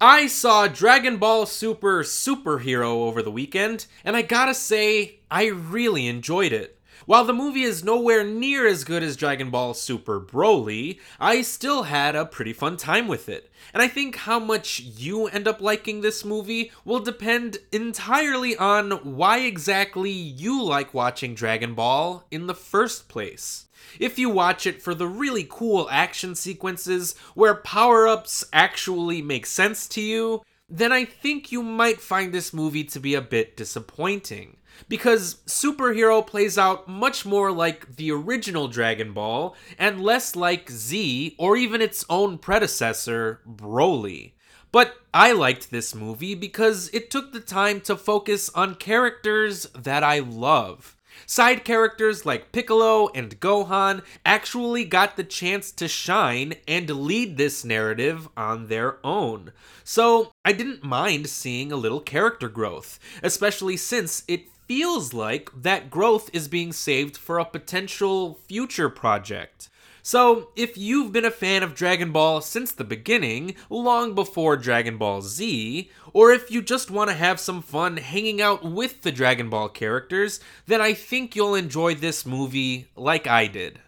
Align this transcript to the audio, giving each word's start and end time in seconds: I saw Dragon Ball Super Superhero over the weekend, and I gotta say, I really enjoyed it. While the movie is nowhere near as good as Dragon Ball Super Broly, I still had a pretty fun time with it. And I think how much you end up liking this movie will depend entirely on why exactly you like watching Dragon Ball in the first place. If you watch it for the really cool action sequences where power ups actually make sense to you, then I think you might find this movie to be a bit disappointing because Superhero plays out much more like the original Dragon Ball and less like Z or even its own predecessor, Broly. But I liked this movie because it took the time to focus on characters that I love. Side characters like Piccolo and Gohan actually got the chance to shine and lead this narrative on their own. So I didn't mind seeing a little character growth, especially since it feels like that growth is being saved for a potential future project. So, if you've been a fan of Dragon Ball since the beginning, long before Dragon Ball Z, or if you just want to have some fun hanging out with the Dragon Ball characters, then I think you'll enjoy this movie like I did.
I 0.00 0.26
saw 0.26 0.66
Dragon 0.68 1.16
Ball 1.16 1.46
Super 1.46 2.02
Superhero 2.02 3.06
over 3.06 3.22
the 3.22 3.30
weekend, 3.30 3.86
and 4.04 4.14
I 4.14 4.20
gotta 4.20 4.52
say, 4.52 5.20
I 5.30 5.46
really 5.46 6.06
enjoyed 6.06 6.52
it. 6.52 6.75
While 7.04 7.24
the 7.24 7.32
movie 7.32 7.62
is 7.62 7.84
nowhere 7.84 8.24
near 8.24 8.66
as 8.66 8.82
good 8.82 9.02
as 9.02 9.16
Dragon 9.16 9.50
Ball 9.50 9.74
Super 9.74 10.20
Broly, 10.20 10.98
I 11.20 11.42
still 11.42 11.84
had 11.84 12.16
a 12.16 12.24
pretty 12.24 12.52
fun 12.52 12.76
time 12.76 13.06
with 13.06 13.28
it. 13.28 13.50
And 13.74 13.82
I 13.82 13.88
think 13.88 14.16
how 14.16 14.38
much 14.38 14.80
you 14.80 15.26
end 15.26 15.46
up 15.46 15.60
liking 15.60 16.00
this 16.00 16.24
movie 16.24 16.72
will 16.84 17.00
depend 17.00 17.58
entirely 17.70 18.56
on 18.56 18.92
why 19.16 19.40
exactly 19.40 20.10
you 20.10 20.62
like 20.62 20.94
watching 20.94 21.34
Dragon 21.34 21.74
Ball 21.74 22.24
in 22.30 22.46
the 22.46 22.54
first 22.54 23.08
place. 23.08 23.66
If 24.00 24.18
you 24.18 24.30
watch 24.30 24.66
it 24.66 24.82
for 24.82 24.94
the 24.94 25.06
really 25.06 25.46
cool 25.48 25.88
action 25.90 26.34
sequences 26.34 27.14
where 27.34 27.54
power 27.54 28.08
ups 28.08 28.44
actually 28.52 29.22
make 29.22 29.46
sense 29.46 29.86
to 29.88 30.00
you, 30.00 30.42
then 30.68 30.92
I 30.92 31.04
think 31.04 31.52
you 31.52 31.62
might 31.62 32.00
find 32.00 32.32
this 32.32 32.52
movie 32.52 32.84
to 32.84 33.00
be 33.00 33.14
a 33.14 33.20
bit 33.20 33.56
disappointing 33.56 34.56
because 34.88 35.36
Superhero 35.46 36.26
plays 36.26 36.58
out 36.58 36.88
much 36.88 37.24
more 37.24 37.52
like 37.52 37.96
the 37.96 38.10
original 38.10 38.68
Dragon 38.68 39.12
Ball 39.12 39.56
and 39.78 40.02
less 40.02 40.34
like 40.36 40.70
Z 40.70 41.36
or 41.38 41.56
even 41.56 41.80
its 41.80 42.04
own 42.10 42.38
predecessor, 42.38 43.40
Broly. 43.48 44.32
But 44.72 44.96
I 45.14 45.32
liked 45.32 45.70
this 45.70 45.94
movie 45.94 46.34
because 46.34 46.90
it 46.92 47.10
took 47.10 47.32
the 47.32 47.40
time 47.40 47.80
to 47.82 47.96
focus 47.96 48.50
on 48.54 48.74
characters 48.74 49.66
that 49.74 50.02
I 50.02 50.18
love. 50.18 50.95
Side 51.24 51.64
characters 51.64 52.26
like 52.26 52.52
Piccolo 52.52 53.08
and 53.14 53.40
Gohan 53.40 54.02
actually 54.24 54.84
got 54.84 55.16
the 55.16 55.24
chance 55.24 55.70
to 55.72 55.88
shine 55.88 56.54
and 56.68 56.90
lead 56.90 57.36
this 57.36 57.64
narrative 57.64 58.28
on 58.36 58.66
their 58.66 58.98
own. 59.04 59.52
So 59.82 60.32
I 60.44 60.52
didn't 60.52 60.84
mind 60.84 61.28
seeing 61.28 61.72
a 61.72 61.76
little 61.76 62.00
character 62.00 62.48
growth, 62.48 62.98
especially 63.22 63.76
since 63.76 64.22
it 64.28 64.50
feels 64.66 65.14
like 65.14 65.50
that 65.54 65.90
growth 65.90 66.28
is 66.32 66.48
being 66.48 66.72
saved 66.72 67.16
for 67.16 67.38
a 67.38 67.44
potential 67.44 68.38
future 68.48 68.88
project. 68.88 69.68
So, 70.08 70.50
if 70.54 70.78
you've 70.78 71.10
been 71.10 71.24
a 71.24 71.32
fan 71.32 71.64
of 71.64 71.74
Dragon 71.74 72.12
Ball 72.12 72.40
since 72.40 72.70
the 72.70 72.84
beginning, 72.84 73.56
long 73.68 74.14
before 74.14 74.56
Dragon 74.56 74.98
Ball 74.98 75.20
Z, 75.20 75.90
or 76.12 76.30
if 76.30 76.48
you 76.48 76.62
just 76.62 76.92
want 76.92 77.10
to 77.10 77.16
have 77.16 77.40
some 77.40 77.60
fun 77.60 77.96
hanging 77.96 78.40
out 78.40 78.64
with 78.64 79.02
the 79.02 79.10
Dragon 79.10 79.50
Ball 79.50 79.68
characters, 79.68 80.38
then 80.68 80.80
I 80.80 80.94
think 80.94 81.34
you'll 81.34 81.56
enjoy 81.56 81.96
this 81.96 82.24
movie 82.24 82.86
like 82.94 83.26
I 83.26 83.48
did. 83.48 83.80